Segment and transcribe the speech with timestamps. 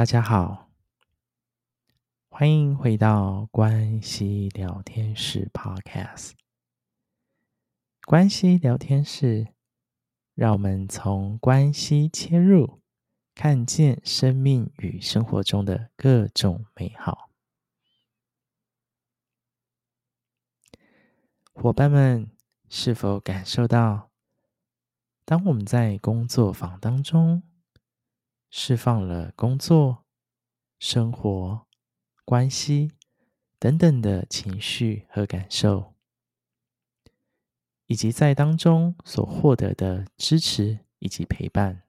[0.00, 0.70] 大家好，
[2.30, 6.30] 欢迎回到关系聊天室 Podcast。
[8.06, 9.48] 关系聊天室，
[10.34, 12.80] 让我们从关系切入，
[13.34, 17.28] 看见生命与生活中的各种美好。
[21.52, 22.30] 伙伴们，
[22.70, 24.08] 是否感受到，
[25.26, 27.42] 当我们在工作坊当中，
[28.50, 30.04] 释放了工作、
[30.78, 31.66] 生活、
[32.24, 32.90] 关系
[33.58, 35.94] 等等的情绪和感受，
[37.86, 41.84] 以及在当中所获得的支持以及陪伴。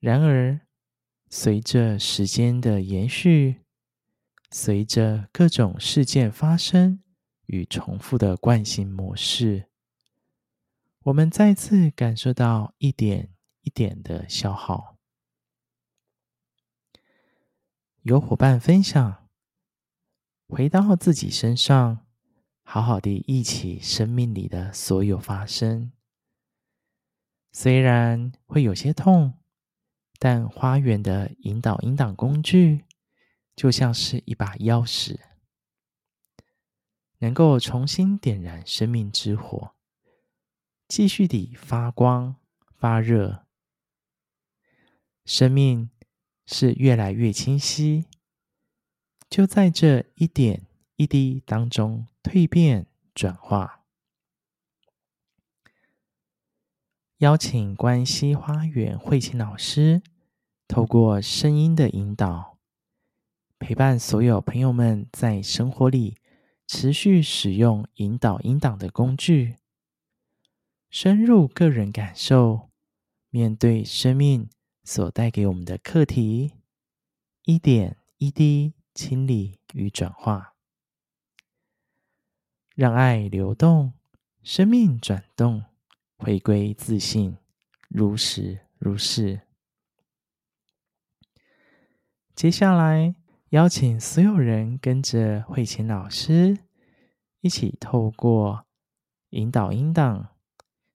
[0.00, 0.60] 然而，
[1.28, 3.64] 随着时间的延续，
[4.50, 7.02] 随着各种事件发生
[7.46, 9.68] 与重复的惯性模式，
[11.04, 13.33] 我们再次感受到一点
[13.64, 14.96] 一点的消耗。
[18.02, 19.28] 有伙伴分享，
[20.46, 22.06] 回到自己身上，
[22.62, 25.90] 好好的忆起生命里的所有发生。
[27.50, 29.38] 虽然会有些痛，
[30.18, 32.84] 但花园的引导引导工具，
[33.56, 35.18] 就像是一把钥匙，
[37.18, 39.74] 能够重新点燃生命之火，
[40.88, 42.36] 继续地发光
[42.76, 43.43] 发热。
[45.24, 45.90] 生命
[46.46, 48.04] 是越来越清晰，
[49.30, 53.84] 就在这一点一滴当中蜕变转化。
[57.18, 60.02] 邀请关西花园慧琴老师，
[60.68, 62.58] 透过声音的引导，
[63.58, 66.18] 陪伴所有朋友们在生活里
[66.66, 69.56] 持续使用引导引导的工具，
[70.90, 72.68] 深入个人感受，
[73.30, 74.50] 面对生命。
[74.84, 76.52] 所带给我们的课题，
[77.44, 80.54] 一点一滴清理与转化，
[82.74, 83.94] 让爱流动，
[84.42, 85.64] 生命转动，
[86.18, 87.38] 回归自信，
[87.88, 89.40] 如实如是。
[92.34, 93.14] 接下来，
[93.50, 96.58] 邀请所有人跟着慧琴老师，
[97.40, 98.66] 一起透过
[99.30, 100.36] 引导音档，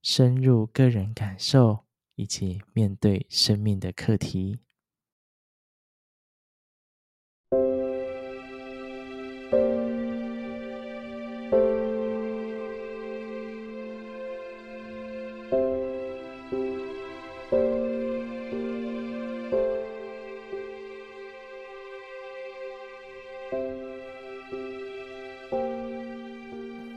[0.00, 1.83] 深入个人感受。
[2.16, 4.58] 以及面对生命的课题。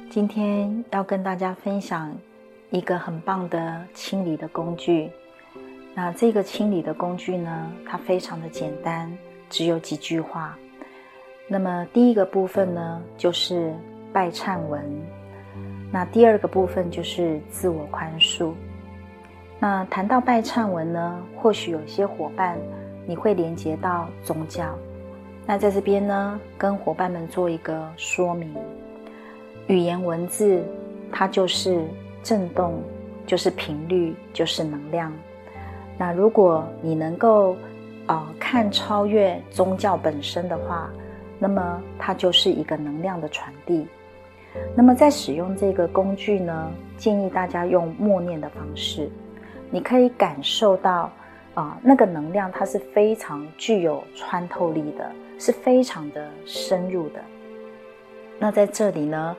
[0.10, 2.18] 今天要跟大家分享。
[2.70, 5.10] 一个很棒的清理的工具，
[5.96, 9.10] 那这个清理的工具呢，它非常的简单，
[9.50, 10.58] 只有几句话。
[11.48, 13.74] 那么第一个部分呢，就是
[14.12, 14.82] 拜忏文；
[15.94, 18.52] 那第二个部分就是自我宽恕。
[19.60, 22.58] 那谈到拜忏文呢，或许有些伙伴
[23.06, 24.78] 你会连接到宗教，
[25.46, 28.54] 那在这边呢，跟伙伴们做一个说明：
[29.68, 30.62] 语言文字，
[31.14, 31.82] 它就是。
[32.28, 32.84] 震动
[33.26, 35.14] 就是频率，就是能量。
[35.98, 37.56] 那如果你能够，
[38.08, 40.90] 呃，看超越宗教本身的话，
[41.40, 43.88] 那么它就是一个能量的传递。
[44.76, 49.10] 那么在使用这个工具呢，建议大家用默念的方式，
[49.72, 51.10] 你可以感受到，
[51.54, 55.10] 啊、那个能量它是非常具有穿透力的，
[55.40, 57.22] 是非常的深入的。
[58.38, 59.36] 那在这里呢，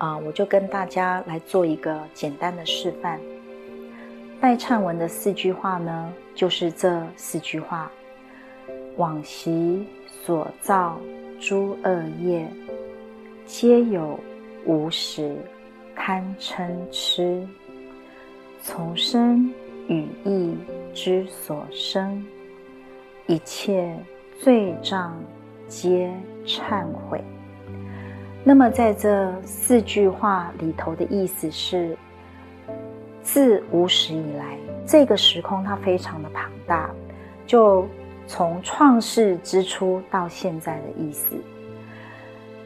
[0.00, 3.20] 啊，我就跟大家来做一个简单的示范。
[4.40, 7.90] 拜忏文的四句话呢，就是这四句话：
[8.96, 10.98] 往昔所造
[11.38, 12.48] 诸恶业，
[13.44, 14.18] 皆有
[14.64, 15.36] 无始
[15.94, 17.46] 贪嗔痴，
[18.62, 19.52] 从身
[19.86, 20.56] 语意
[20.94, 22.26] 之所生，
[23.26, 23.94] 一切
[24.38, 25.14] 罪障
[25.68, 26.10] 皆
[26.46, 27.22] 忏悔。
[28.42, 31.94] 那么，在这四句话里头的意思是，
[33.22, 34.56] 自无始以来，
[34.86, 36.90] 这个时空它非常的庞大，
[37.46, 37.86] 就
[38.26, 41.36] 从创世之初到现在的意思。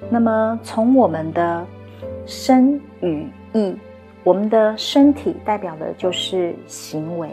[0.08, 1.66] 那么，从我们的
[2.24, 3.76] 身语意，
[4.22, 7.28] 我们的身体代表的就是行为，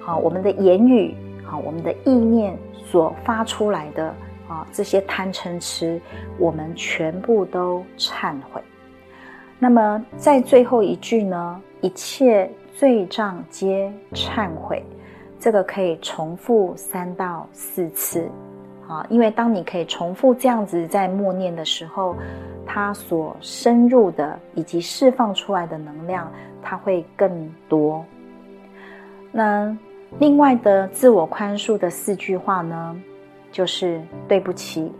[0.00, 1.14] 好，我们的言语，
[1.44, 4.14] 好，我们的意念所发出来的。
[4.48, 6.00] 啊，这些贪嗔痴，
[6.38, 8.60] 我们全部都忏悔。
[9.58, 14.84] 那么在最后一句呢，一切罪障皆忏悔。
[15.40, 18.26] 这个可以重复三到四次，
[18.88, 22.16] 啊，因为当你可以重复这样子在默念的时候，
[22.64, 26.32] 它所深入的以及释放出来的能量，
[26.62, 28.02] 它会更多。
[29.30, 29.76] 那
[30.18, 32.96] 另外的自我宽恕的四句话呢，
[33.54, 34.90] 就是对不起，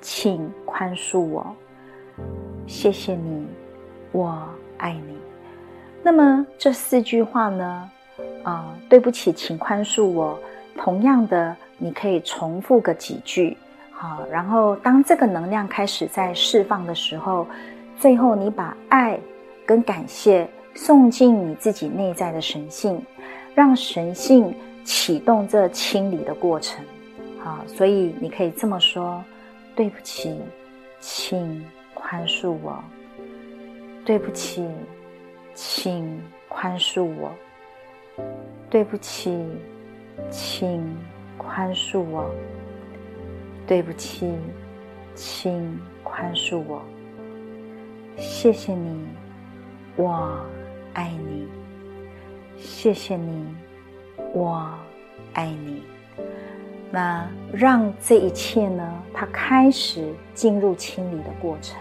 [0.00, 1.54] 请宽恕我，
[2.66, 3.46] 谢谢你，
[4.12, 4.42] 我
[4.78, 5.14] 爱你。
[6.02, 7.90] 那么这四句话呢，
[8.44, 10.38] 啊、对不起，请宽恕我。
[10.74, 13.54] 同样的，你可以重复个几句，
[13.90, 17.46] 好，然后当这个能量开始在释放的时候，
[17.98, 19.20] 最后你把爱
[19.66, 23.04] 跟感谢送进你自己内在的神性。
[23.54, 26.82] 让神性启动这清理的过程，
[27.42, 29.24] 好，所以你可以这么说：
[29.74, 30.38] 对不起，
[31.00, 31.64] 请
[31.94, 32.82] 宽恕我。
[34.04, 34.68] 对不起，
[35.54, 37.32] 请宽恕我。
[38.68, 39.46] 对不起，
[40.30, 40.84] 请
[41.38, 42.30] 宽恕我。
[43.66, 44.34] 对不起，
[45.14, 46.82] 请宽恕我。
[48.18, 49.06] 谢谢你，
[49.96, 50.44] 我
[50.92, 51.48] 爱你。
[52.58, 53.46] 谢谢你，
[54.34, 54.68] 我
[55.32, 55.82] 爱你。
[56.90, 61.78] 那让这一切呢，它开始进入清理的过程。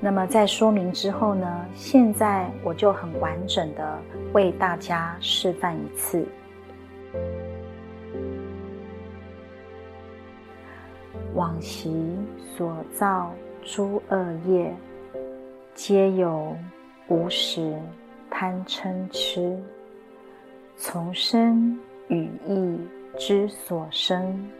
[0.00, 3.98] 那么在说明之后呢，现在我就很完整的
[4.32, 6.26] 为大家示范一次。
[11.34, 12.16] 往昔
[12.56, 14.74] 所造诸恶业，
[15.74, 16.56] 皆由
[17.08, 17.74] 无始。
[18.28, 19.56] 贪嗔痴，
[20.76, 21.78] 从身
[22.08, 22.78] 语意
[23.18, 24.50] 之所生，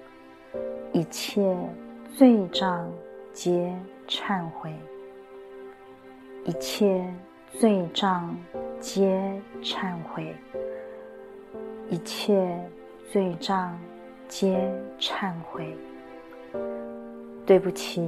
[0.93, 1.56] 一切
[2.14, 2.91] 罪障
[3.32, 3.75] 皆
[4.08, 4.73] 忏悔，
[6.44, 7.05] 一切
[7.53, 8.37] 罪障
[8.81, 10.35] 皆忏悔，
[11.91, 12.58] 一切
[13.12, 13.79] 罪障
[14.29, 15.76] 皆忏悔。
[17.44, 18.02] 对不起，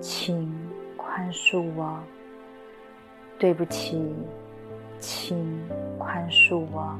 [0.00, 0.52] 请
[0.96, 1.98] 宽恕我。
[3.38, 4.14] 对不起。
[5.04, 5.58] 请
[5.98, 6.96] 宽恕我，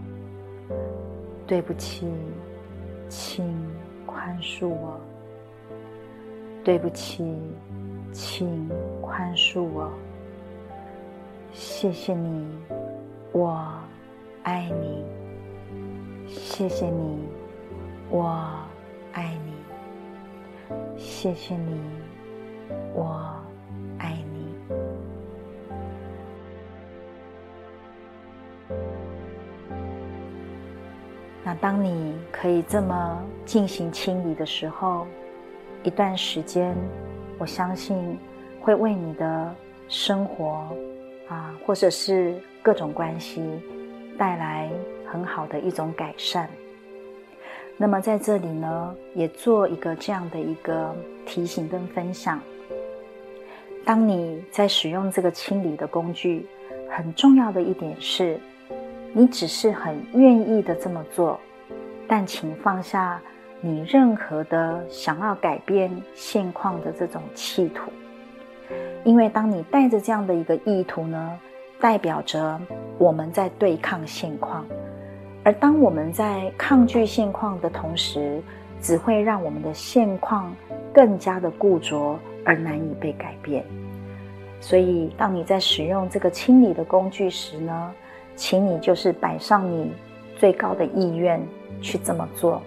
[1.47, 2.05] 对不起，
[3.15, 3.45] 请
[4.07, 4.99] 宽恕我，
[6.65, 7.37] 对不起，
[8.11, 8.67] 请
[9.03, 9.93] 宽恕我。
[11.53, 12.47] 谢谢你，
[13.33, 13.63] 我
[14.45, 15.05] 爱你。
[16.27, 17.29] 谢谢你，
[18.09, 18.35] 我
[19.13, 19.53] 爱你。
[20.97, 21.83] 谢谢你，
[22.95, 23.37] 我
[23.99, 24.22] 爱。
[31.61, 35.07] 当你可以这么进行清理的时候，
[35.83, 36.77] 一段时间，
[37.39, 38.19] 我相信
[38.61, 39.55] 会为你的
[39.89, 40.69] 生活
[41.29, 43.43] 啊，或者是各种关系
[44.17, 44.71] 带来
[45.07, 46.49] 很好的一种改善。
[47.77, 50.95] 那么在这里呢，也做一个这样的一个
[51.27, 52.41] 提醒跟分享：
[53.85, 56.47] 当你在使用这个清理的工具，
[56.89, 58.39] 很重要的一点是。
[59.13, 61.39] 你只是很愿意的这么做，
[62.09, 63.21] 但请放下
[63.61, 67.91] 你任何的想要改变现况的这种企图，
[69.05, 71.39] 因为当你带着这样的一个意图呢，
[71.79, 72.59] 代表着
[72.99, 74.65] 我们在对抗现况，
[75.45, 78.43] 而当我们在抗拒现况的同时，
[78.81, 80.55] 只会让我们的现况
[80.93, 83.65] 更加的固着而难以被改变。
[84.61, 87.93] 所以，当你在使用这个清理的工具时呢，
[88.37, 89.93] 请你就是摆上你
[90.37, 91.41] 最高的意愿
[91.81, 92.61] 去这么做。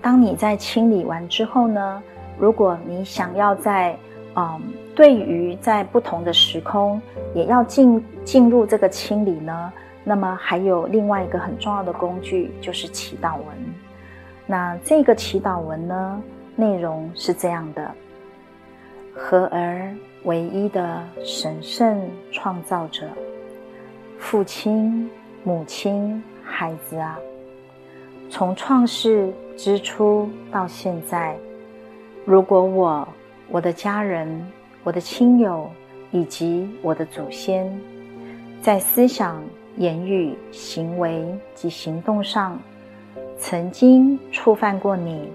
[0.00, 2.02] 当你在清理完之后呢，
[2.38, 3.96] 如果你想要在
[4.36, 4.60] 嗯，
[4.94, 7.00] 对于在不同的时空
[7.34, 9.72] 也要进进入这个清理呢，
[10.04, 13.46] 那么还有另外一个很重要的工具就是祈祷文。
[14.46, 16.22] 那这个祈祷文呢，
[16.54, 17.90] 内容是这样的：
[19.12, 19.92] 合而
[20.22, 23.08] 为一的神圣创造者。
[24.18, 25.08] 父亲、
[25.44, 27.18] 母亲、孩子啊，
[28.28, 31.36] 从创世之初到现在，
[32.24, 33.08] 如果我、
[33.48, 34.46] 我的家人、
[34.84, 35.70] 我的亲友
[36.10, 37.72] 以及我的祖先，
[38.60, 39.42] 在思想、
[39.76, 42.60] 言语、行为及行动上，
[43.38, 45.30] 曾经触犯过你、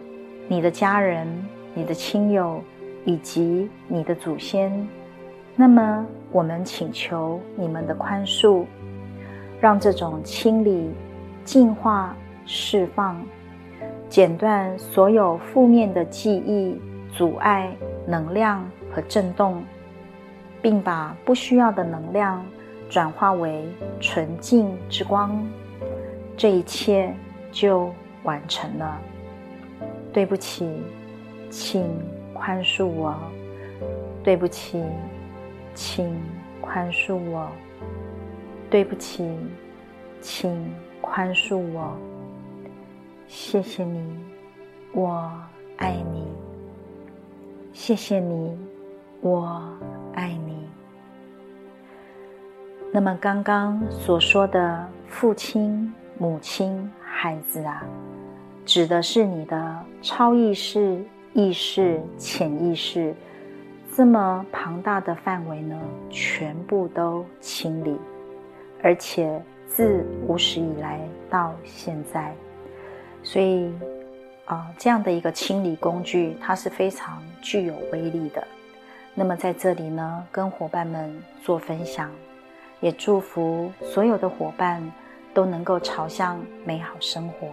[0.48, 1.28] 你的家人、
[1.74, 2.62] 你的亲友
[3.06, 4.88] 以及你的祖先。
[5.56, 8.66] 那么，我们请求你们的宽恕，
[9.62, 10.90] 让这种清理、
[11.46, 13.24] 净化、释放，
[14.10, 16.76] 剪断所有负面的记忆、
[17.16, 17.72] 阻碍、
[18.08, 19.64] 能量和震动，
[20.60, 22.44] 并把不需要的能量
[22.90, 23.64] 转化为
[24.00, 25.40] 纯净之光，
[26.36, 27.14] 这一切
[27.52, 29.00] 就完成了。
[30.12, 30.68] 对不起，
[31.52, 31.86] 请
[32.34, 33.16] 宽恕我。
[34.24, 34.82] 对不起，
[35.74, 36.20] 请
[36.62, 37.50] 宽恕我。
[38.70, 39.30] 对不起，
[40.22, 41.96] 请宽恕我。
[43.28, 44.16] 谢谢你，
[44.94, 45.32] 我
[45.78, 46.28] 爱你。
[47.72, 48.58] 谢谢你，
[49.22, 49.62] 我
[50.14, 50.68] 爱你。
[52.92, 57.84] 那么刚刚所说的父亲、母亲、孩子啊，
[58.66, 61.04] 指的是你的超意识、
[61.34, 63.16] 意识、潜意识，
[63.96, 68.00] 这么庞大的范围呢，全部都清理，
[68.82, 72.34] 而且自无始以来到现在，
[73.22, 73.72] 所以
[74.46, 78.44] 啊，这样的一个清理工具，它是非常具有威力的。
[79.14, 82.10] 那么在这里呢，跟伙伴们做分享。
[82.82, 84.84] 也祝福所有的伙伴
[85.34, 87.48] 都能够朝向美好生活。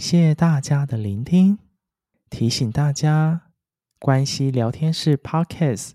[0.00, 1.58] 谢大家的聆听，
[2.30, 3.48] 提醒大家。
[3.98, 5.90] 关系聊天室 Podcast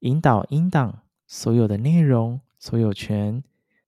[0.00, 3.42] 引导音档所有的内容所有权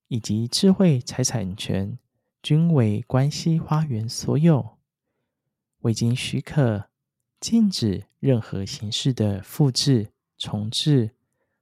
[0.09, 1.99] 以及智慧财产权
[2.43, 4.79] 均为关系花园所有，
[5.81, 6.87] 未经许可，
[7.39, 11.11] 禁止任何形式的复制、重制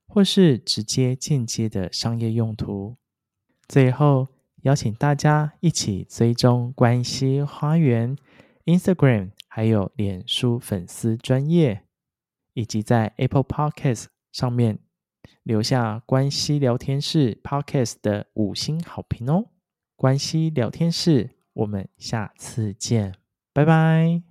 [0.07, 2.97] 或是直接间接的商业用途。
[3.67, 4.29] 最后，
[4.63, 8.17] 邀请大家一起追踪关西花园
[8.65, 9.31] Instagram。
[9.53, 11.83] 还有脸书粉丝专页，
[12.55, 14.79] 以及在 Apple Podcast 上面
[15.43, 19.47] 留下关西聊天室 Podcast 的五星好评哦！
[19.97, 23.17] 关西聊天室，我们下次见，
[23.53, 24.30] 拜拜。